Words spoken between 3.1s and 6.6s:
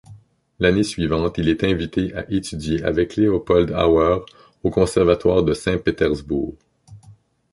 Leopold Auer au conservatoire de Saint-Pétersbourg.